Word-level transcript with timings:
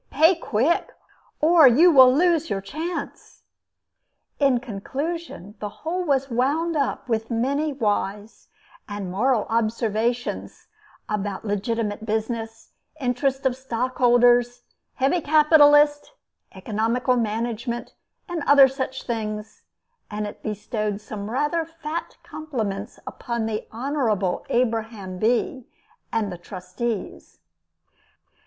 Pay 0.09 0.33
quick! 0.33 0.93
Or 1.41 1.67
you 1.67 1.91
will 1.91 2.11
lose 2.11 2.49
your 2.49 2.59
chance! 2.59 3.43
In 4.39 4.59
conclusion 4.59 5.53
the 5.59 5.69
whole 5.69 6.03
was 6.03 6.27
wound 6.31 6.75
up 6.75 7.07
with 7.07 7.29
many 7.29 7.71
wise 7.71 8.47
and 8.89 9.11
moral 9.11 9.45
observations 9.47 10.65
about 11.07 11.45
legitimate 11.45 12.03
business, 12.03 12.71
interests 12.99 13.45
of 13.45 13.55
stockholders, 13.55 14.63
heavy 14.95 15.21
capitalists, 15.21 16.09
economical 16.55 17.15
management, 17.15 17.93
and 18.27 18.41
other 18.47 18.67
such 18.67 19.03
things; 19.03 19.65
and 20.09 20.25
it 20.25 20.41
bestowed 20.41 20.99
some 20.99 21.29
rather 21.29 21.63
fat 21.63 22.17
compliments 22.23 22.99
upon 23.05 23.45
the 23.45 23.67
honorable 23.71 24.47
Abraham 24.49 25.19
Bee 25.19 25.67
and 26.11 26.31
the 26.31 26.39
Trustees. 26.39 27.37